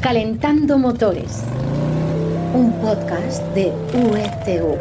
Calentando 0.00 0.78
Motores, 0.78 1.42
un 2.54 2.72
podcast 2.80 3.42
de 3.54 3.72
UETV. 3.92 4.78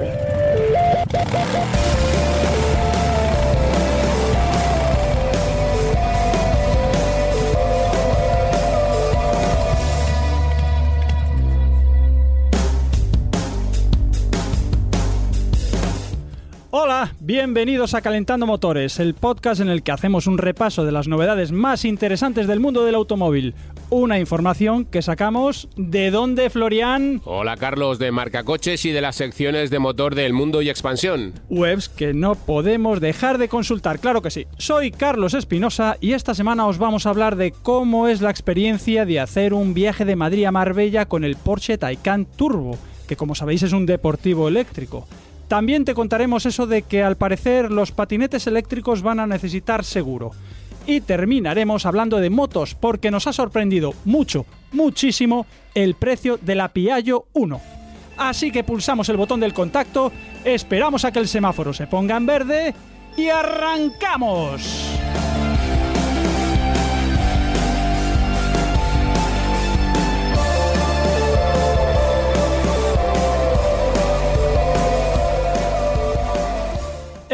Hola, 16.69 17.15
bienvenidos 17.19 17.95
a 17.95 18.01
Calentando 18.01 18.45
Motores, 18.45 18.99
el 18.99 19.15
podcast 19.15 19.61
en 19.61 19.69
el 19.69 19.81
que 19.81 19.91
hacemos 19.91 20.27
un 20.27 20.37
repaso 20.37 20.85
de 20.85 20.91
las 20.91 21.07
novedades 21.07 21.51
más 21.51 21.85
interesantes 21.85 22.45
del 22.45 22.59
mundo 22.59 22.85
del 22.85 22.93
automóvil. 22.95 23.55
Una 23.89 24.19
información 24.19 24.83
que 24.83 25.01
sacamos 25.01 25.69
de 25.77 26.11
dónde, 26.11 26.49
Florian. 26.49 27.21
Hola 27.23 27.55
Carlos, 27.55 27.99
de 27.99 28.11
Marca 28.11 28.43
Coches 28.43 28.83
y 28.83 28.91
de 28.91 28.99
las 28.99 29.15
secciones 29.15 29.69
de 29.69 29.79
motor 29.79 30.13
del 30.13 30.33
mundo 30.33 30.61
y 30.61 30.69
expansión. 30.69 31.31
Webs 31.49 31.87
que 31.87 32.13
no 32.13 32.35
podemos 32.35 32.99
dejar 32.99 33.37
de 33.37 33.47
consultar, 33.47 33.99
claro 33.99 34.21
que 34.21 34.29
sí. 34.29 34.45
Soy 34.57 34.91
Carlos 34.91 35.33
Espinosa 35.33 35.95
y 36.01 36.11
esta 36.11 36.35
semana 36.35 36.67
os 36.67 36.79
vamos 36.79 37.05
a 37.05 37.11
hablar 37.11 37.37
de 37.37 37.51
cómo 37.51 38.09
es 38.09 38.19
la 38.19 38.29
experiencia 38.29 39.05
de 39.05 39.21
hacer 39.21 39.53
un 39.53 39.73
viaje 39.73 40.03
de 40.03 40.17
Madrid 40.17 40.43
a 40.43 40.51
Marbella 40.51 41.05
con 41.05 41.23
el 41.23 41.37
Porsche 41.37 41.77
Taycan 41.77 42.25
Turbo, 42.25 42.77
que 43.07 43.15
como 43.15 43.35
sabéis 43.35 43.63
es 43.63 43.71
un 43.71 43.85
deportivo 43.85 44.49
eléctrico. 44.49 45.07
También 45.47 45.85
te 45.85 45.93
contaremos 45.93 46.45
eso 46.45 46.67
de 46.67 46.81
que 46.81 47.03
al 47.03 47.15
parecer 47.15 47.71
los 47.71 47.93
patinetes 47.93 48.47
eléctricos 48.47 49.01
van 49.01 49.21
a 49.21 49.27
necesitar 49.27 49.85
seguro. 49.85 50.31
Y 50.87 51.01
terminaremos 51.01 51.85
hablando 51.85 52.17
de 52.17 52.29
motos 52.29 52.73
porque 52.73 53.11
nos 53.11 53.27
ha 53.27 53.33
sorprendido 53.33 53.93
mucho, 54.05 54.45
muchísimo 54.71 55.45
el 55.75 55.93
precio 55.95 56.39
de 56.41 56.55
la 56.55 56.69
Piaggio 56.69 57.27
1. 57.33 57.61
Así 58.17 58.51
que 58.51 58.63
pulsamos 58.63 59.09
el 59.09 59.17
botón 59.17 59.39
del 59.39 59.53
contacto, 59.53 60.11
esperamos 60.43 61.05
a 61.05 61.11
que 61.11 61.19
el 61.19 61.27
semáforo 61.27 61.73
se 61.73 61.87
ponga 61.87 62.17
en 62.17 62.25
verde 62.25 62.73
y 63.15 63.27
arrancamos. 63.27 64.96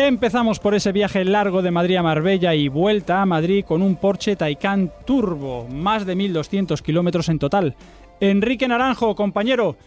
Empezamos 0.05 0.59
por 0.59 0.75
ese 0.75 0.91
viaje 0.91 1.23
largo 1.23 1.61
de 1.61 1.71
Madrid 1.71 1.95
a 1.95 2.03
Marbella 2.03 2.53
y 2.53 2.67
vuelta 2.67 3.21
a 3.21 3.25
Madrid 3.25 3.63
con 3.63 3.81
un 3.81 3.95
Porsche 3.95 4.35
Taycan 4.35 4.91
Turbo, 5.05 5.65
más 5.69 6.05
de 6.05 6.13
1200 6.13 6.81
kilómetros 6.81 7.29
en 7.29 7.39
total. 7.39 7.75
Enrique 8.19 8.67
Naranjo, 8.67 9.15
compañero, 9.15 9.77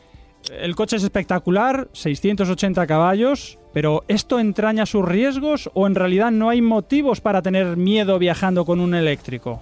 el 0.58 0.75
coche 0.75 0.97
es 0.97 1.05
espectacular, 1.05 1.89
680 1.92 2.86
caballos, 2.86 3.58
pero 3.75 4.05
¿esto 4.08 4.39
entraña 4.39 4.86
sus 4.86 5.05
riesgos 5.05 5.70
o 5.75 5.86
en 5.86 5.95
realidad 5.95 6.30
no 6.30 6.48
hay 6.48 6.62
motivos 6.62 7.20
para 7.20 7.42
tener 7.42 7.77
miedo 7.77 8.19
viajando 8.19 8.64
con 8.64 8.80
un 8.80 8.95
eléctrico? 8.95 9.61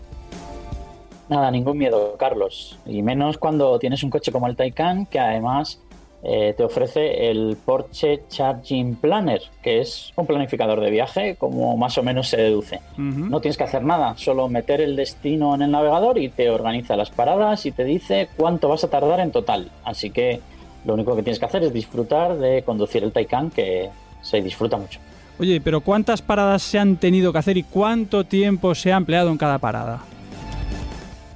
Nada, 1.28 1.50
ningún 1.50 1.78
miedo, 1.78 2.16
Carlos. 2.16 2.78
Y 2.86 3.02
menos 3.02 3.39
cuando 3.39 3.78
tienes 3.80 4.05
un 4.05 4.11
coche 4.11 4.30
como 4.30 4.46
el 4.46 4.55
Taycan, 4.55 5.06
que 5.06 5.18
además 5.18 5.83
eh, 6.27 6.55
te 6.56 6.64
ofrece 6.64 7.30
el 7.30 7.58
Porsche 7.62 8.22
Charging 8.28 8.97
Planner, 8.97 9.42
que 9.62 9.80
es 9.80 10.11
un 10.17 10.27
planificador 10.27 10.80
de 10.80 10.91
viaje, 10.91 11.36
como 11.36 11.77
más 11.77 11.98
o 11.98 12.03
menos 12.03 12.28
se 12.28 12.39
deduce. 12.39 12.80
No 12.97 13.42
tienes 13.42 13.58
que 13.58 13.64
hacer 13.64 13.83
nada, 13.83 14.14
solo 14.17 14.48
meter 14.48 14.80
el 14.80 14.97
destino 14.97 15.55
en 15.55 15.61
el 15.61 15.70
navegador 15.70 16.17
y 16.17 16.30
te 16.30 16.48
organiza 16.48 16.97
las 16.97 17.11
paradas 17.11 17.67
y 17.67 17.72
te 17.72 17.84
dice 17.84 18.30
cuánto 18.39 18.70
vas 18.70 18.84
a 18.84 18.89
tardar 18.89 19.20
en 19.20 19.33
total. 19.33 19.70
Así 19.84 20.08
que 20.08 20.41
lo 20.86 20.95
único 20.95 21.14
que 21.14 21.22
tienes 21.22 21.39
que 21.39 21.45
hacer 21.45 21.62
es 21.62 21.75
disfrutar 21.75 22.39
de 22.39 22.62
conducir 22.62 23.05
el 23.05 23.12
Taycan, 23.12 23.50
que 23.50 23.90
se 24.23 24.40
disfruta 24.40 24.79
mucho. 24.79 25.01
Oye, 25.39 25.61
pero 25.61 25.83
¿cuántas 25.83 26.23
paradas 26.23 26.63
se 26.63 26.79
han 26.79 26.96
tenido 26.96 27.33
que 27.33 27.39
hacer 27.39 27.58
y 27.58 27.64
cuánto 27.64 28.24
tiempo 28.24 28.74
se 28.74 28.95
ha 28.95 28.96
empleado 28.96 29.30
en 29.30 29.36
cada 29.36 29.58
parada? 29.58 30.01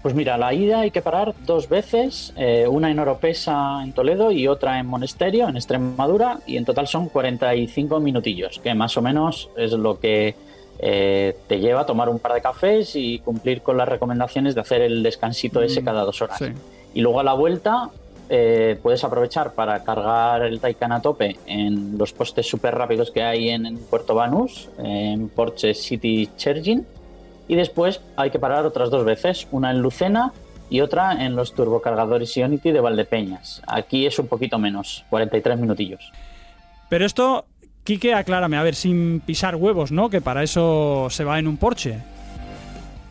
Pues 0.08 0.16
mira, 0.16 0.38
la 0.38 0.54
ida 0.54 0.80
hay 0.80 0.90
que 0.90 1.02
parar 1.02 1.34
dos 1.44 1.68
veces, 1.68 2.32
eh, 2.34 2.66
una 2.66 2.90
en 2.90 2.98
Oropesa 2.98 3.82
en 3.82 3.92
Toledo 3.92 4.32
y 4.32 4.48
otra 4.48 4.80
en 4.80 4.86
Monesterio, 4.86 5.46
en 5.50 5.56
Extremadura, 5.56 6.38
y 6.46 6.56
en 6.56 6.64
total 6.64 6.86
son 6.86 7.10
45 7.10 8.00
minutillos, 8.00 8.58
que 8.58 8.74
más 8.74 8.96
o 8.96 9.02
menos 9.02 9.50
es 9.54 9.72
lo 9.72 10.00
que 10.00 10.34
eh, 10.78 11.36
te 11.46 11.60
lleva 11.60 11.82
a 11.82 11.84
tomar 11.84 12.08
un 12.08 12.20
par 12.20 12.32
de 12.32 12.40
cafés 12.40 12.96
y 12.96 13.18
cumplir 13.18 13.60
con 13.60 13.76
las 13.76 13.86
recomendaciones 13.86 14.54
de 14.54 14.62
hacer 14.62 14.80
el 14.80 15.02
descansito 15.02 15.60
ese 15.60 15.82
mm, 15.82 15.84
cada 15.84 16.04
dos 16.04 16.22
horas. 16.22 16.42
Y 16.94 17.02
luego 17.02 17.20
a 17.20 17.24
la 17.24 17.34
vuelta 17.34 17.90
eh, 18.30 18.78
puedes 18.82 19.04
aprovechar 19.04 19.52
para 19.52 19.84
cargar 19.84 20.40
el 20.40 20.58
Taycan 20.58 20.92
a 20.92 21.02
tope 21.02 21.36
en 21.44 21.98
los 21.98 22.14
postes 22.14 22.46
súper 22.46 22.74
rápidos 22.74 23.10
que 23.10 23.22
hay 23.22 23.50
en, 23.50 23.66
en 23.66 23.76
Puerto 23.76 24.14
Banús, 24.14 24.70
en 24.78 25.28
Porsche 25.28 25.74
City 25.74 26.30
Charging 26.38 26.86
y 27.48 27.56
después 27.56 28.00
hay 28.16 28.30
que 28.30 28.38
parar 28.38 28.64
otras 28.64 28.90
dos 28.90 29.04
veces, 29.04 29.48
una 29.50 29.70
en 29.70 29.80
Lucena 29.80 30.32
y 30.70 30.82
otra 30.82 31.24
en 31.24 31.34
los 31.34 31.54
turbocargadores 31.54 32.36
Ionity 32.36 32.70
de 32.70 32.80
Valdepeñas. 32.80 33.62
Aquí 33.66 34.06
es 34.06 34.18
un 34.18 34.28
poquito 34.28 34.58
menos, 34.58 35.04
43 35.10 35.58
minutillos. 35.58 36.12
Pero 36.88 37.06
esto, 37.06 37.46
Quique, 37.84 38.14
aclárame, 38.14 38.58
a 38.58 38.62
ver, 38.62 38.74
sin 38.74 39.20
pisar 39.20 39.56
huevos, 39.56 39.90
¿no? 39.90 40.10
Que 40.10 40.20
para 40.20 40.42
eso 40.42 41.08
se 41.10 41.24
va 41.24 41.38
en 41.38 41.48
un 41.48 41.56
Porsche. 41.56 41.98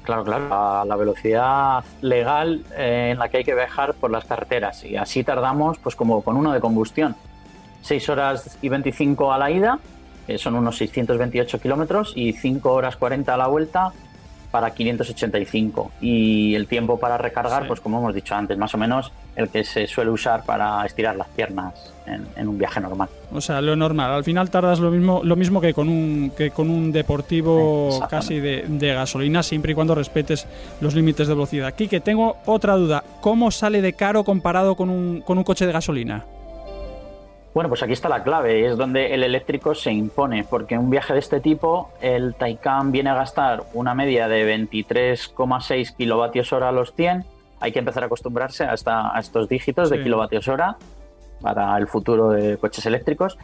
Claro, 0.04 0.24
claro, 0.24 0.86
la 0.86 0.96
velocidad 0.96 1.84
legal 2.02 2.64
eh, 2.78 3.10
en 3.12 3.20
la 3.20 3.28
que 3.28 3.38
hay 3.38 3.44
que 3.44 3.54
viajar 3.54 3.94
por 3.96 4.10
las 4.10 4.24
carreteras. 4.24 4.86
Y 4.86 4.96
así 4.96 5.24
tardamos, 5.24 5.80
pues 5.80 5.96
como 5.96 6.22
con 6.22 6.38
uno 6.38 6.54
de 6.54 6.62
combustión. 6.62 7.16
6 7.82 8.10
horas 8.10 8.58
y 8.62 8.70
25 8.70 9.34
a 9.34 9.38
la 9.38 9.52
ida, 9.52 9.80
que 10.26 10.38
son 10.38 10.56
unos 10.56 10.78
628 10.78 11.60
kilómetros, 11.60 12.14
y 12.16 12.34
5 12.34 12.72
horas 12.72 12.96
40 12.96 13.34
a 13.34 13.38
la 13.38 13.48
vuelta, 13.48 13.92
para 14.58 14.72
585 14.72 15.92
y 16.02 16.56
el 16.56 16.66
tiempo 16.66 17.00
para 17.00 17.16
recargar, 17.16 17.68
pues 17.68 17.80
como 17.80 18.00
hemos 18.00 18.16
dicho 18.16 18.34
antes, 18.34 18.58
más 18.58 18.74
o 18.74 18.80
menos 18.80 19.12
el 19.36 19.50
que 19.50 19.64
se 19.64 19.86
suele 19.86 20.10
usar 20.10 20.44
para 20.46 20.84
estirar 20.84 21.16
las 21.16 21.28
piernas 21.28 21.76
en, 22.08 22.48
un 22.48 22.58
viaje 22.58 22.80
normal. 22.80 23.08
O 23.32 23.40
sea, 23.40 23.62
lo 23.62 23.76
normal. 23.76 24.12
Al 24.14 24.24
final 24.24 24.50
tardas 24.50 24.80
lo 24.80 24.90
mismo, 24.90 25.22
lo 25.24 25.36
mismo 25.36 25.62
que 25.62 25.76
con 25.76 25.90
un 25.90 26.32
que 26.36 26.50
con 26.50 26.72
un 26.72 26.92
deportivo 26.92 28.00
casi 28.10 28.40
de, 28.40 28.66
de, 28.68 28.94
gasolina, 28.96 29.44
siempre 29.44 29.74
y 29.74 29.76
cuando 29.76 29.94
respetes 29.94 30.48
los 30.82 30.96
límites 30.96 31.28
de 31.28 31.36
velocidad. 31.36 31.76
Quique, 31.76 32.00
tengo 32.00 32.38
otra 32.48 32.76
duda. 32.78 33.04
¿Cómo 33.22 33.52
sale 33.52 33.84
de 33.84 33.94
caro 33.94 34.24
comparado 34.24 34.74
con 34.76 34.90
un, 34.90 35.22
con 35.22 35.38
un 35.38 35.44
coche 35.44 35.68
de 35.68 35.72
gasolina? 35.72 36.26
Bueno, 37.58 37.70
pues 37.70 37.82
aquí 37.82 37.94
está 37.94 38.08
la 38.08 38.22
clave, 38.22 38.68
es 38.68 38.78
donde 38.78 39.16
el 39.16 39.24
eléctrico 39.24 39.74
se 39.74 39.92
impone, 39.92 40.46
porque 40.48 40.78
un 40.78 40.92
viaje 40.92 41.14
de 41.14 41.18
este 41.18 41.40
tipo, 41.40 41.90
el 42.02 42.36
Taycan 42.36 42.92
viene 42.92 43.10
a 43.10 43.16
gastar 43.16 43.64
una 43.74 43.96
media 43.96 44.28
de 44.28 44.46
23,6 44.56 45.96
kilovatios 45.96 46.54
hora 46.54 46.70
a 46.70 46.72
los 46.72 46.94
100. 46.94 47.26
Hay 47.60 47.72
que 47.72 47.80
empezar 47.80 48.04
a 48.04 48.06
acostumbrarse 48.06 48.64
a, 48.64 48.76
estos 49.20 49.50
dígitos 49.50 49.90
de 49.90 50.04
kilovatios 50.04 50.48
hora 50.48 50.78
para 51.42 51.76
el 51.80 51.88
futuro 51.88 52.30
de 52.30 52.58
coches 52.58 52.86
eléctricos. 52.86 53.40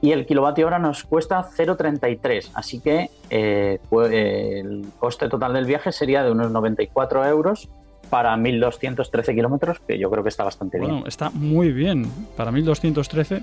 Y 0.00 0.12
el 0.12 0.24
kilovatio 0.24 0.66
hora 0.66 0.78
nos 0.78 1.04
cuesta 1.04 1.46
0,33, 1.46 2.52
así 2.54 2.80
que 2.80 3.10
eh, 3.28 3.78
el 4.10 4.86
coste 4.98 5.28
total 5.28 5.52
del 5.52 5.66
viaje 5.66 5.92
sería 5.92 6.22
de 6.22 6.30
unos 6.30 6.50
94 6.50 7.26
euros 7.26 7.68
para 8.10 8.36
1213 8.36 9.34
kilómetros, 9.34 9.78
que 9.86 9.98
yo 9.98 10.10
creo 10.10 10.22
que 10.22 10.28
está 10.28 10.44
bastante 10.44 10.78
bien. 10.78 10.90
Bueno, 10.90 11.06
está 11.06 11.30
muy 11.30 11.72
bien 11.72 12.06
para 12.36 12.50
1213. 12.50 13.42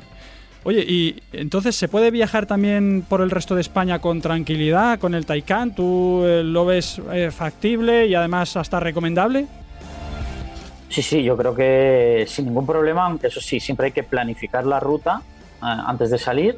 Oye, 0.63 0.83
¿y 0.85 1.23
entonces 1.31 1.77
se 1.77 1.87
puede 1.87 2.11
viajar 2.11 2.45
también 2.45 3.05
por 3.07 3.21
el 3.21 3.31
resto 3.31 3.55
de 3.55 3.61
España 3.61 3.99
con 3.99 4.19
tranquilidad 4.19 4.99
con 4.99 5.15
el 5.15 5.25
Taycan? 5.25 5.73
¿Tú 5.73 6.25
eh, 6.25 6.43
lo 6.43 6.65
ves 6.65 7.01
eh, 7.13 7.31
factible 7.31 8.07
y 8.07 8.15
además 8.15 8.57
hasta 8.57 8.79
recomendable? 8.81 9.47
Sí, 10.89 11.01
sí, 11.01 11.23
yo 11.23 11.37
creo 11.37 11.55
que 11.55 12.25
sin 12.27 12.45
ningún 12.45 12.65
problema, 12.65 13.05
aunque 13.05 13.27
eso 13.27 13.39
sí, 13.39 13.61
siempre 13.61 13.87
hay 13.87 13.91
que 13.93 14.03
planificar 14.03 14.65
la 14.65 14.81
ruta 14.81 15.21
eh, 15.21 15.59
antes 15.61 16.09
de 16.09 16.17
salir, 16.17 16.57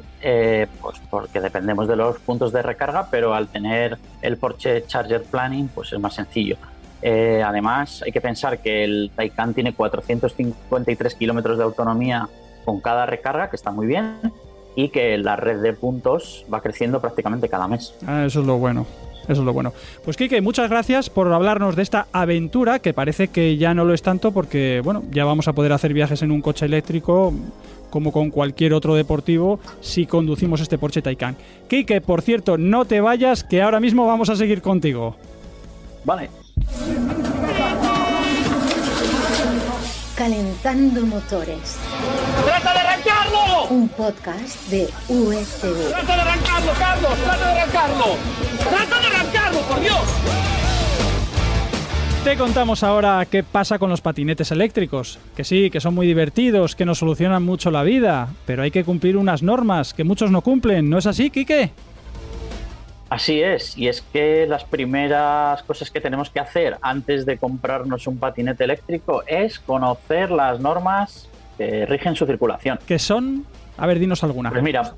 pues 0.80 1.00
porque 1.08 1.40
dependemos 1.40 1.86
de 1.86 1.94
los 1.94 2.18
puntos 2.18 2.52
de 2.52 2.62
recarga, 2.62 3.06
pero 3.10 3.32
al 3.32 3.46
tener 3.46 3.96
el 4.22 4.36
Porsche 4.38 4.86
Charger 4.88 5.22
Planning, 5.22 5.68
pues 5.68 5.92
es 5.92 6.00
más 6.00 6.14
sencillo. 6.14 6.56
Eh, 7.02 7.42
además, 7.44 8.02
hay 8.04 8.12
que 8.12 8.20
pensar 8.20 8.58
que 8.60 8.84
el 8.84 9.10
Taycan 9.14 9.54
tiene 9.54 9.72
453 9.74 11.14
kilómetros 11.14 11.58
de 11.58 11.64
autonomía 11.64 12.28
con 12.64 12.80
cada 12.80 13.06
recarga, 13.06 13.50
que 13.50 13.56
está 13.56 13.70
muy 13.70 13.86
bien, 13.86 14.16
y 14.74 14.90
que 14.90 15.18
la 15.18 15.36
red 15.36 15.62
de 15.62 15.72
puntos 15.72 16.44
va 16.52 16.60
creciendo 16.60 17.00
prácticamente 17.00 17.48
cada 17.48 17.68
mes. 17.68 17.94
Ah, 18.06 18.24
eso 18.26 18.40
es 18.40 18.46
lo 18.46 18.58
bueno. 18.58 18.86
Eso 19.24 19.42
es 19.42 19.46
lo 19.46 19.52
bueno. 19.52 19.72
Pues 20.04 20.16
Kike, 20.16 20.40
muchas 20.40 20.68
gracias 20.70 21.08
por 21.08 21.32
hablarnos 21.32 21.76
de 21.76 21.82
esta 21.82 22.06
aventura, 22.12 22.80
que 22.80 22.92
parece 22.92 23.28
que 23.28 23.56
ya 23.56 23.74
no 23.74 23.84
lo 23.84 23.94
es 23.94 24.02
tanto 24.02 24.32
porque, 24.32 24.80
bueno, 24.82 25.04
ya 25.10 25.24
vamos 25.24 25.46
a 25.46 25.52
poder 25.52 25.72
hacer 25.72 25.92
viajes 25.92 26.22
en 26.22 26.32
un 26.32 26.40
coche 26.40 26.66
eléctrico 26.66 27.32
como 27.90 28.12
con 28.12 28.30
cualquier 28.30 28.72
otro 28.72 28.94
deportivo 28.94 29.58
si 29.80 30.06
conducimos 30.06 30.60
este 30.60 30.78
Porsche 30.78 31.02
Taycan. 31.02 31.36
Kike, 31.68 32.00
por 32.00 32.22
cierto, 32.22 32.56
no 32.56 32.84
te 32.84 33.00
vayas, 33.00 33.44
que 33.44 33.62
ahora 33.62 33.80
mismo 33.80 34.06
vamos 34.06 34.30
a 34.30 34.36
seguir 34.36 34.62
contigo. 34.62 35.16
Vale. 36.04 36.30
Calentando 40.20 41.06
Motores. 41.06 41.78
¡Trata 42.44 42.74
de 42.74 42.78
arrancarlo! 42.78 43.68
Un 43.70 43.88
podcast 43.88 44.68
de 44.68 44.86
USV. 45.08 45.88
¡Trata 45.88 46.14
de 46.14 46.20
arrancarlo, 46.20 46.72
Carlos! 46.78 47.18
¡Trata 47.24 47.54
de 47.54 47.60
arrancarlo! 47.60 48.04
¡Trata 48.58 49.00
de 49.00 49.06
arrancarlo, 49.06 49.60
por 49.60 49.80
Dios! 49.80 50.02
Te 52.22 52.36
contamos 52.36 52.82
ahora 52.82 53.26
qué 53.30 53.42
pasa 53.42 53.78
con 53.78 53.88
los 53.88 54.02
patinetes 54.02 54.50
eléctricos. 54.50 55.18
Que 55.34 55.42
sí, 55.42 55.70
que 55.70 55.80
son 55.80 55.94
muy 55.94 56.06
divertidos, 56.06 56.76
que 56.76 56.84
nos 56.84 56.98
solucionan 56.98 57.42
mucho 57.42 57.70
la 57.70 57.82
vida, 57.82 58.28
pero 58.44 58.62
hay 58.62 58.70
que 58.70 58.84
cumplir 58.84 59.16
unas 59.16 59.42
normas 59.42 59.94
que 59.94 60.04
muchos 60.04 60.30
no 60.30 60.42
cumplen. 60.42 60.90
¿No 60.90 60.98
es 60.98 61.06
así, 61.06 61.30
Quique? 61.30 61.72
Así 63.10 63.42
es, 63.42 63.76
y 63.76 63.88
es 63.88 64.02
que 64.02 64.46
las 64.46 64.62
primeras 64.62 65.64
cosas 65.64 65.90
que 65.90 66.00
tenemos 66.00 66.30
que 66.30 66.38
hacer 66.38 66.76
antes 66.80 67.26
de 67.26 67.38
comprarnos 67.38 68.06
un 68.06 68.18
patinete 68.18 68.62
eléctrico 68.62 69.24
es 69.26 69.58
conocer 69.58 70.30
las 70.30 70.60
normas 70.60 71.28
que 71.58 71.86
rigen 71.86 72.14
su 72.14 72.24
circulación. 72.24 72.78
¿Qué 72.86 73.00
son? 73.00 73.44
A 73.76 73.86
ver, 73.88 73.98
dinos 73.98 74.22
alguna. 74.22 74.50
Pues 74.50 74.62
mira, 74.62 74.94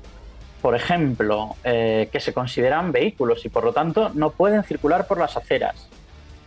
por 0.61 0.75
ejemplo, 0.75 1.55
eh, 1.63 2.07
que 2.11 2.19
se 2.19 2.33
consideran 2.33 2.91
vehículos 2.91 3.43
y 3.45 3.49
por 3.49 3.63
lo 3.63 3.73
tanto 3.73 4.11
no 4.13 4.29
pueden 4.29 4.63
circular 4.63 5.07
por 5.07 5.17
las 5.17 5.35
aceras. 5.35 5.89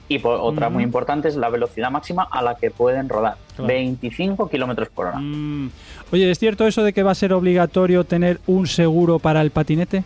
Y 0.08 0.20
por, 0.20 0.38
otra 0.40 0.68
muy 0.68 0.84
importante 0.84 1.26
es 1.26 1.34
la 1.34 1.48
velocidad 1.48 1.90
máxima 1.90 2.28
a 2.30 2.40
la 2.42 2.54
que 2.54 2.70
pueden 2.70 3.08
rodar, 3.08 3.38
Claro. 3.56 3.66
25 3.66 4.48
kilómetros 4.48 4.88
por 4.88 5.06
hora. 5.06 5.18
Mm, 5.18 5.70
Oye, 6.12 6.30
¿es 6.30 6.38
cierto 6.38 6.64
eso 6.64 6.84
de 6.84 6.92
que 6.92 7.02
va 7.02 7.10
a 7.10 7.16
ser 7.16 7.32
obligatorio 7.32 8.04
tener 8.04 8.38
un 8.46 8.68
seguro 8.68 9.18
para 9.18 9.40
el 9.42 9.50
patinete? 9.50 10.04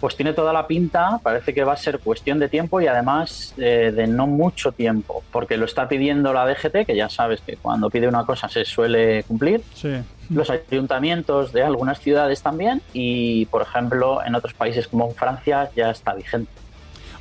Pues 0.00 0.14
tiene 0.14 0.32
toda 0.32 0.52
la 0.52 0.66
pinta, 0.68 1.18
parece 1.22 1.52
que 1.52 1.64
va 1.64 1.72
a 1.72 1.76
ser 1.76 1.98
cuestión 1.98 2.38
de 2.38 2.48
tiempo 2.48 2.80
y 2.80 2.86
además 2.86 3.52
eh, 3.58 3.92
de 3.94 4.06
no 4.06 4.26
mucho 4.28 4.70
tiempo, 4.70 5.24
porque 5.32 5.56
lo 5.56 5.64
está 5.64 5.88
pidiendo 5.88 6.32
la 6.32 6.46
DGT, 6.46 6.86
que 6.86 6.94
ya 6.94 7.08
sabes 7.08 7.40
que 7.40 7.56
cuando 7.56 7.90
pide 7.90 8.06
una 8.06 8.24
cosa 8.24 8.48
se 8.48 8.64
suele 8.64 9.24
cumplir, 9.24 9.60
Sí. 9.74 9.90
los 10.30 10.50
ayuntamientos 10.50 11.52
de 11.52 11.62
algunas 11.64 11.98
ciudades 12.00 12.42
también 12.42 12.80
y, 12.92 13.46
por 13.46 13.62
ejemplo, 13.62 14.20
en 14.24 14.34
otros 14.36 14.54
países 14.54 14.86
como 14.86 15.08
en 15.08 15.14
Francia 15.16 15.68
ya 15.74 15.90
está 15.90 16.14
vigente. 16.14 16.50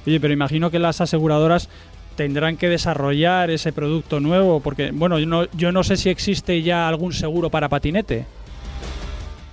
Oye, 0.06 0.20
pero 0.20 0.32
imagino 0.34 0.70
que 0.70 0.78
las 0.80 1.02
aseguradoras 1.02 1.70
tendrán 2.16 2.58
que 2.58 2.70
desarrollar 2.70 3.50
ese 3.50 3.74
producto 3.74 4.20
nuevo, 4.20 4.60
porque, 4.60 4.92
bueno, 4.92 5.20
yo 5.20 5.26
no, 5.26 5.46
yo 5.54 5.72
no 5.72 5.84
sé 5.84 5.98
si 5.98 6.10
existe 6.10 6.62
ya 6.62 6.88
algún 6.88 7.14
seguro 7.14 7.50
para 7.50 7.70
patinete. 7.70 8.26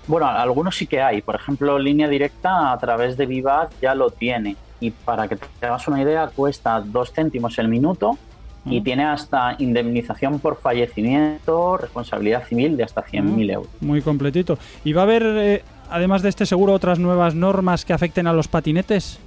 Bueno, 0.07 0.27
algunos 0.29 0.77
sí 0.77 0.87
que 0.87 1.01
hay, 1.01 1.23
por 1.23 1.35
ejemplo, 1.35 1.79
línea 1.79 2.09
directa 2.09 2.73
a 2.73 2.79
través 2.79 3.17
de 3.17 3.27
Vivad 3.27 3.69
ya 3.81 3.95
lo 3.95 4.11
tiene 4.11 4.57
y 4.81 4.91
para 4.91 5.29
que 5.29 5.37
te 5.37 5.67
hagas 5.67 5.89
una 5.89 6.03
idea 6.03 6.27
cuesta 6.29 6.81
dos 6.81 7.13
céntimos 7.13 7.59
el 7.59 7.69
minuto 7.69 8.19
y 8.67 8.81
Mm. 8.81 8.85
tiene 8.85 9.05
hasta 9.05 9.57
indemnización 9.59 10.39
por 10.41 10.57
fallecimiento, 10.59 11.77
responsabilidad 11.77 12.45
civil 12.47 12.77
de 12.77 12.85
hasta 12.85 13.03
100.000 13.03 13.51
euros. 13.51 13.71
Muy 13.81 14.01
completito. 14.03 14.59
¿Y 14.85 14.93
va 14.93 15.03
a 15.03 15.05
haber, 15.05 15.23
eh, 15.25 15.63
además 15.91 16.23
de 16.23 16.31
este 16.31 16.47
seguro, 16.47 16.73
otras 16.73 16.99
nuevas 16.99 17.35
normas 17.35 17.85
que 17.85 17.93
afecten 17.93 18.27
a 18.27 18.33
los 18.33 18.49
patinetes? 18.49 19.21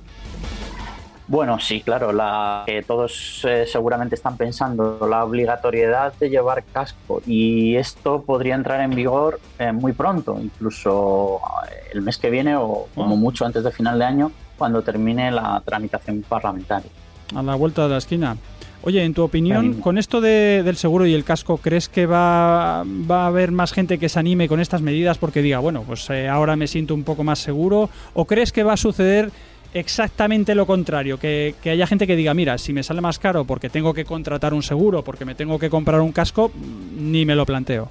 Bueno, 1.30 1.60
sí, 1.60 1.82
claro, 1.82 2.14
la 2.14 2.64
que 2.66 2.84
todos 2.84 3.42
eh, 3.46 3.66
seguramente 3.68 4.16
están 4.16 4.38
pensando, 4.38 5.06
la 5.10 5.26
obligatoriedad 5.26 6.14
de 6.20 6.30
llevar 6.30 6.64
casco 6.72 7.22
y 7.28 7.76
esto 7.76 8.22
podría 8.24 8.56
entrar 8.56 8.80
en 8.80 8.92
vigor 8.92 9.42
eh, 9.60 9.74
muy 9.74 9.92
pronto, 9.92 10.40
incluso 10.42 11.42
eh, 11.70 11.90
el 11.94 12.02
mes 12.02 12.18
que 12.18 12.30
viene 12.30 12.56
o 12.56 12.88
como 12.96 13.16
Ah. 13.16 13.18
mucho 13.18 13.46
antes 13.46 13.62
de 13.66 13.72
final 13.72 14.00
de 14.00 14.06
año, 14.06 14.32
cuando 14.58 14.82
termine 14.84 15.30
la 15.32 15.62
tramitación 15.66 16.24
parlamentaria. 16.28 16.90
A 17.36 17.44
la 17.44 17.56
vuelta 17.56 17.84
de 17.84 17.90
la 17.90 17.98
esquina. 17.98 18.38
Oye, 18.84 19.04
en 19.04 19.14
tu 19.14 19.22
opinión, 19.24 19.82
con 19.82 19.98
esto 19.98 20.22
de- 20.22 20.62
del 20.64 20.78
seguro 20.78 21.06
y 21.06 21.14
el 21.14 21.26
casco, 21.26 21.58
¿crees 21.58 21.90
que 21.90 22.06
va, 22.06 22.84
va 22.86 23.24
a 23.24 23.28
haber 23.28 23.52
más 23.52 23.74
gente 23.74 23.98
que 23.98 24.08
se 24.08 24.18
anime 24.20 24.48
con 24.48 24.62
estas 24.62 24.82
medidas 24.82 25.18
porque 25.18 25.42
diga, 25.42 25.60
bueno, 25.60 25.84
pues 25.86 26.10
ahora 26.10 26.56
me 26.56 26.68
siento 26.68 26.94
un 26.94 27.04
poco 27.04 27.26
más 27.26 27.40
seguro? 27.40 27.90
¿O 28.14 28.24
crees 28.26 28.54
que 28.54 28.64
va 28.64 28.74
a 28.74 28.78
suceder 28.78 29.32
exactamente 29.74 30.56
lo 30.56 30.66
contrario? 30.66 31.20
Que, 31.20 31.56
que 31.62 31.72
haya 31.72 31.88
gente 31.88 32.08
que 32.08 32.16
diga, 32.16 32.34
mira, 32.34 32.58
si 32.58 32.74
me 32.74 32.84
sale 32.84 33.02
más 33.02 33.20
caro 33.20 33.46
porque 33.46 33.70
tengo 33.70 33.94
que 33.94 34.06
contratar 34.06 34.54
un 34.54 34.64
seguro, 34.64 35.04
porque 35.04 35.26
me 35.26 35.36
tengo 35.36 35.60
que 35.60 35.70
comprar 35.70 36.02
un 36.02 36.12
casco, 36.12 36.52
ni 36.98 37.26
me 37.26 37.36
lo 37.36 37.46
planteo. 37.46 37.90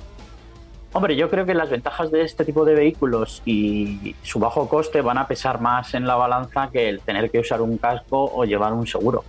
Hombre, 0.93 1.14
yo 1.14 1.28
creo 1.28 1.44
que 1.44 1.52
las 1.52 1.69
ventajas 1.69 2.11
de 2.11 2.23
este 2.23 2.44
tipo 2.44 2.64
de 2.64 2.75
vehículos 2.75 3.43
y 3.44 4.14
su 4.23 4.38
bajo 4.38 4.67
coste 4.67 5.02
van 5.02 5.19
a 5.19 5.28
pesar 5.28 5.61
más 5.61 5.93
en 5.93 6.06
la 6.06 6.14
balanza 6.14 6.70
que 6.73 6.88
el 6.88 7.00
tener 7.00 7.31
que 7.31 7.38
usar 7.38 7.61
un 7.61 7.76
casco 7.76 8.31
o 8.34 8.44
llevar 8.46 8.72
un 8.72 8.87
seguro. 8.87 9.22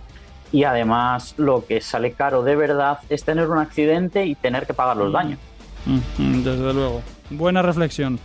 Y 0.50 0.64
además 0.64 1.34
lo 1.36 1.66
que 1.66 1.82
sale 1.82 2.12
caro 2.12 2.42
de 2.42 2.56
verdad 2.56 3.00
es 3.10 3.22
tener 3.22 3.48
un 3.50 3.58
accidente 3.58 4.24
y 4.24 4.34
tener 4.34 4.66
que 4.66 4.72
pagar 4.72 4.96
los 4.96 5.12
daños. 5.12 5.38
Mm, 5.84 6.42
Desde 6.42 6.72
luego. 6.72 7.02
Buena 7.28 7.60
reflexión. 7.60 8.18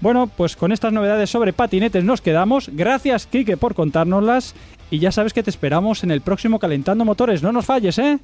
Bueno, 0.00 0.28
pues 0.28 0.56
con 0.56 0.70
estas 0.72 0.92
novedades 0.92 1.30
sobre 1.30 1.52
patinetes 1.52 2.04
nos 2.04 2.20
quedamos. 2.20 2.70
Gracias, 2.72 3.26
Quique, 3.26 3.56
por 3.56 3.74
contárnoslas. 3.74 4.54
Y 4.90 5.00
ya 5.00 5.12
sabes 5.12 5.32
que 5.32 5.42
te 5.42 5.50
esperamos 5.50 6.04
en 6.04 6.10
el 6.10 6.20
próximo 6.20 6.58
Calentando 6.58 7.04
Motores. 7.04 7.42
No 7.42 7.52
nos 7.52 7.66
falles, 7.66 7.98
¿eh? 7.98 8.18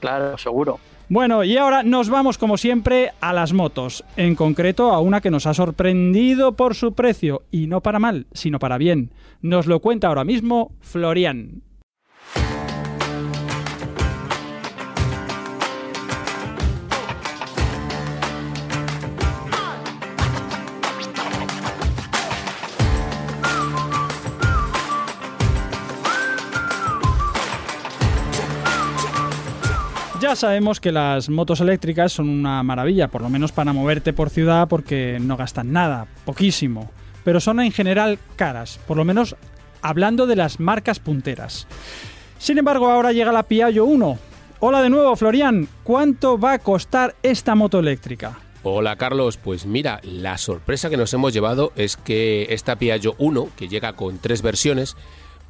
Claro, 0.00 0.38
seguro. 0.38 0.78
Bueno, 1.08 1.44
y 1.44 1.56
ahora 1.56 1.82
nos 1.82 2.08
vamos 2.08 2.36
como 2.36 2.56
siempre 2.56 3.12
a 3.20 3.32
las 3.32 3.52
motos, 3.52 4.04
en 4.16 4.34
concreto 4.34 4.92
a 4.92 4.98
una 5.00 5.20
que 5.20 5.30
nos 5.30 5.46
ha 5.46 5.54
sorprendido 5.54 6.56
por 6.56 6.74
su 6.74 6.94
precio, 6.94 7.42
y 7.52 7.68
no 7.68 7.80
para 7.80 8.00
mal, 8.00 8.26
sino 8.32 8.58
para 8.58 8.76
bien. 8.76 9.10
Nos 9.40 9.66
lo 9.66 9.78
cuenta 9.78 10.08
ahora 10.08 10.24
mismo 10.24 10.72
Florian. 10.80 11.62
Ya 30.18 30.34
sabemos 30.34 30.80
que 30.80 30.92
las 30.92 31.28
motos 31.28 31.60
eléctricas 31.60 32.10
son 32.10 32.30
una 32.30 32.62
maravilla, 32.62 33.08
por 33.08 33.20
lo 33.20 33.28
menos 33.28 33.52
para 33.52 33.74
moverte 33.74 34.14
por 34.14 34.30
ciudad 34.30 34.66
porque 34.66 35.18
no 35.20 35.36
gastan 35.36 35.72
nada, 35.72 36.06
poquísimo. 36.24 36.90
Pero 37.22 37.38
son 37.38 37.60
en 37.60 37.70
general 37.70 38.18
caras, 38.34 38.80
por 38.86 38.96
lo 38.96 39.04
menos 39.04 39.36
hablando 39.82 40.26
de 40.26 40.36
las 40.36 40.58
marcas 40.58 41.00
punteras. 41.00 41.66
Sin 42.38 42.56
embargo, 42.56 42.88
ahora 42.88 43.12
llega 43.12 43.30
la 43.30 43.42
Piaggio 43.42 43.84
1. 43.84 44.18
Hola 44.60 44.80
de 44.80 44.88
nuevo, 44.88 45.14
Florian. 45.16 45.68
¿Cuánto 45.84 46.38
va 46.38 46.52
a 46.52 46.58
costar 46.60 47.14
esta 47.22 47.54
moto 47.54 47.78
eléctrica? 47.78 48.38
Hola 48.62 48.96
Carlos, 48.96 49.36
pues 49.36 49.66
mira, 49.66 50.00
la 50.02 50.38
sorpresa 50.38 50.88
que 50.88 50.96
nos 50.96 51.12
hemos 51.12 51.34
llevado 51.34 51.72
es 51.76 51.98
que 51.98 52.46
esta 52.50 52.76
Piaggio 52.76 53.14
1, 53.18 53.50
que 53.54 53.68
llega 53.68 53.92
con 53.92 54.18
tres 54.18 54.40
versiones, 54.40 54.96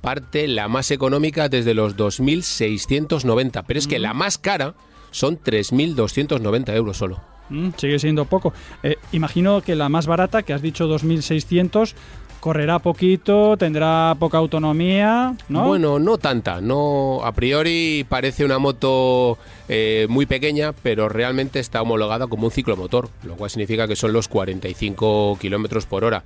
parte 0.01 0.49
la 0.49 0.69
más 0.69 0.91
económica 0.91 1.49
desde 1.49 1.75
los 1.75 1.97
2.690, 1.97 3.65
pero 3.67 3.79
es 3.79 3.87
que 3.87 3.99
la 3.99 4.15
más 4.15 4.39
cara 4.39 4.75
son 5.11 5.39
3.290 5.39 6.75
euros 6.75 6.97
solo. 6.97 7.21
Mm, 7.49 7.71
sigue 7.77 7.99
siendo 7.99 8.25
poco. 8.25 8.53
Eh, 8.83 8.97
imagino 9.13 9.61
que 9.61 9.75
la 9.75 9.89
más 9.89 10.07
barata, 10.07 10.43
que 10.43 10.53
has 10.53 10.63
dicho 10.63 10.89
2.600, 10.89 11.95
correrá 12.41 12.79
poquito, 12.79 13.57
tendrá 13.57 14.15
poca 14.19 14.39
autonomía, 14.39 15.35
¿no? 15.49 15.67
Bueno, 15.67 15.99
no 15.99 16.19
tanta, 16.19 16.61
no 16.61 17.21
a 17.25 17.33
priori 17.33 18.07
parece 18.09 18.45
una 18.45 18.59
moto 18.59 19.39
eh, 19.69 20.07
muy 20.09 20.27
pequeña, 20.27 20.73
pero 20.73 21.09
realmente 21.09 21.59
está 21.59 21.83
homologada 21.83 22.27
como 22.27 22.45
un 22.47 22.53
ciclomotor, 22.53 23.09
lo 23.25 23.35
cual 23.35 23.51
significa 23.51 23.89
que 23.89 23.97
son 23.97 24.13
los 24.13 24.29
45 24.29 25.39
kilómetros 25.41 25.87
por 25.87 26.05
hora. 26.05 26.23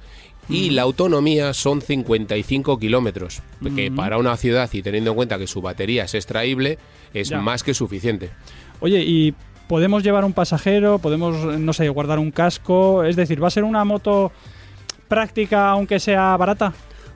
Y 0.50 0.70
la 0.70 0.82
autonomía 0.82 1.54
son 1.54 1.80
55 1.80 2.78
kilómetros, 2.78 3.40
que 3.76 3.90
para 3.90 4.18
una 4.18 4.36
ciudad 4.36 4.68
y 4.72 4.82
teniendo 4.82 5.10
en 5.10 5.16
cuenta 5.16 5.38
que 5.38 5.46
su 5.46 5.62
batería 5.62 6.04
es 6.04 6.14
extraíble, 6.14 6.78
es 7.14 7.28
Ya. 7.28 7.38
más 7.40 7.62
que 7.62 7.72
suficiente. 7.72 8.30
Oye, 8.80 9.02
¿y 9.06 9.34
podemos 9.68 10.02
llevar 10.02 10.24
un 10.24 10.32
pasajero? 10.32 10.98
¿Podemos, 10.98 11.36
no 11.58 11.72
sé, 11.72 11.88
guardar 11.88 12.18
un 12.18 12.30
casco? 12.32 13.04
Es 13.04 13.14
decir, 13.16 13.42
¿va 13.42 13.46
a 13.48 13.50
ser 13.52 13.62
una 13.64 13.84
moto 13.84 14.32
práctica 15.08 15.70
aunque 15.70 16.00
sea 16.00 16.36
barata? 16.36 16.72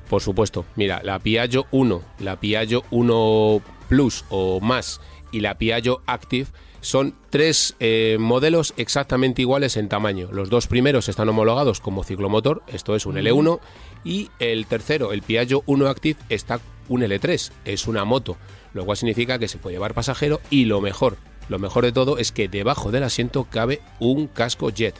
Por 0.09 0.21
supuesto, 0.23 0.65
mira, 0.77 1.01
la 1.03 1.19
Piaggio 1.19 1.67
1, 1.73 2.03
la 2.21 2.37
Piaggio 2.39 2.85
1 2.91 3.61
Plus 3.89 4.25
o 4.31 4.61
más 4.61 5.01
y 5.33 5.41
la 5.41 5.57
Piaggio 5.59 6.03
Active 6.07 6.47
son 6.85 7.15
tres 7.31 7.77
eh, 7.81 8.19
modelos 8.21 8.75
exactamente 8.77 9.41
iguales 9.41 9.77
en 9.79 9.89
tamaño. 9.89 10.29
Los 10.33 10.51
dos 10.51 10.67
primeros 10.67 11.09
están 11.09 11.29
homologados 11.31 11.81
como 11.81 12.05
ciclomotor, 12.05 12.63
esto 12.67 12.95
es 12.95 13.07
un 13.07 13.17
L1, 13.17 13.59
y 14.05 14.31
el 14.39 14.67
tercero, 14.67 15.13
el 15.13 15.23
Piaggio 15.23 15.63
1 15.67 15.89
Active, 15.89 16.21
está 16.29 16.61
un 16.89 17.01
L3, 17.01 17.51
es 17.65 17.87
una 17.87 18.05
moto, 18.05 18.37
lo 18.75 18.85
cual 18.85 18.99
significa 18.99 19.39
que 19.39 19.49
se 19.49 19.57
puede 19.57 19.77
llevar 19.77 19.95
pasajero 19.95 20.43
y 20.51 20.67
lo 20.67 20.83
mejor, 20.83 21.17
lo 21.49 21.59
mejor 21.59 21.85
de 21.85 21.93
todo 21.93 22.19
es 22.19 22.33
que 22.33 22.49
debajo 22.49 22.91
del 22.91 23.05
asiento 23.05 23.45
cabe 23.51 23.81
un 23.99 24.27
casco 24.27 24.69
jet. 24.69 24.95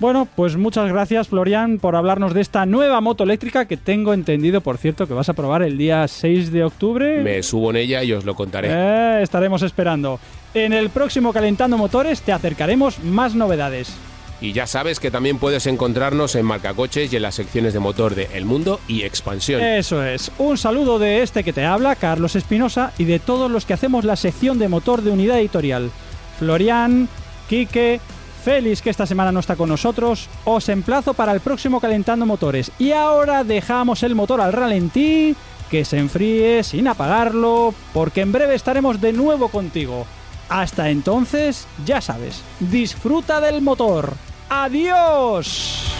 Bueno, 0.00 0.26
pues 0.34 0.56
muchas 0.56 0.88
gracias 0.88 1.28
Florian 1.28 1.78
por 1.78 1.94
hablarnos 1.94 2.34
de 2.34 2.40
esta 2.40 2.66
nueva 2.66 3.00
moto 3.00 3.24
eléctrica 3.24 3.66
que 3.66 3.76
tengo 3.76 4.12
entendido, 4.12 4.60
por 4.60 4.76
cierto, 4.76 5.06
que 5.06 5.14
vas 5.14 5.28
a 5.28 5.34
probar 5.34 5.62
el 5.62 5.78
día 5.78 6.06
6 6.08 6.50
de 6.50 6.64
octubre. 6.64 7.22
Me 7.22 7.42
subo 7.42 7.70
en 7.70 7.76
ella 7.76 8.02
y 8.02 8.12
os 8.12 8.24
lo 8.24 8.34
contaré. 8.34 8.68
Eh, 8.70 9.22
estaremos 9.22 9.62
esperando. 9.62 10.18
En 10.52 10.72
el 10.72 10.90
próximo 10.90 11.32
Calentando 11.32 11.78
Motores 11.78 12.22
te 12.22 12.32
acercaremos 12.32 12.98
más 13.02 13.34
novedades. 13.34 13.94
Y 14.40 14.52
ya 14.52 14.66
sabes 14.66 15.00
que 15.00 15.10
también 15.10 15.38
puedes 15.38 15.66
encontrarnos 15.66 16.34
en 16.34 16.44
Marcacoches 16.44 17.12
y 17.12 17.16
en 17.16 17.22
las 17.22 17.36
secciones 17.36 17.72
de 17.72 17.78
motor 17.78 18.14
de 18.14 18.28
El 18.34 18.44
Mundo 18.44 18.80
y 18.88 19.02
Expansión. 19.02 19.62
Eso 19.62 20.04
es. 20.04 20.30
Un 20.38 20.58
saludo 20.58 20.98
de 20.98 21.22
este 21.22 21.44
que 21.44 21.52
te 21.52 21.64
habla, 21.64 21.96
Carlos 21.96 22.36
Espinosa, 22.36 22.92
y 22.98 23.04
de 23.04 23.20
todos 23.20 23.50
los 23.50 23.64
que 23.64 23.74
hacemos 23.74 24.04
la 24.04 24.16
sección 24.16 24.58
de 24.58 24.68
motor 24.68 25.02
de 25.02 25.12
unidad 25.12 25.38
editorial. 25.38 25.90
Florian, 26.38 27.08
Quique, 27.48 28.00
Félix, 28.44 28.82
que 28.82 28.90
esta 28.90 29.06
semana 29.06 29.32
no 29.32 29.40
está 29.40 29.56
con 29.56 29.70
nosotros, 29.70 30.28
os 30.44 30.68
emplazo 30.68 31.14
para 31.14 31.32
el 31.32 31.40
próximo 31.40 31.80
Calentando 31.80 32.26
Motores. 32.26 32.70
Y 32.78 32.92
ahora 32.92 33.42
dejamos 33.42 34.02
el 34.02 34.14
motor 34.14 34.42
al 34.42 34.52
ralentí, 34.52 35.34
que 35.70 35.86
se 35.86 35.98
enfríe 35.98 36.62
sin 36.62 36.86
apagarlo, 36.86 37.72
porque 37.94 38.20
en 38.20 38.32
breve 38.32 38.54
estaremos 38.54 39.00
de 39.00 39.14
nuevo 39.14 39.48
contigo. 39.48 40.06
Hasta 40.50 40.90
entonces, 40.90 41.66
ya 41.86 42.02
sabes, 42.02 42.42
disfruta 42.60 43.40
del 43.40 43.62
motor. 43.62 44.12
¡Adiós! 44.50 45.93